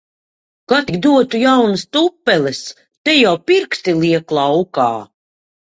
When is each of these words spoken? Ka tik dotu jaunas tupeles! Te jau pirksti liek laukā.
Ka 0.71 0.77
tik 0.87 0.95
dotu 1.05 1.35
jaunas 1.43 1.83
tupeles! 1.97 2.61
Te 3.03 3.11
jau 3.23 3.37
pirksti 3.51 3.91
liek 4.03 4.27
laukā. 4.39 4.91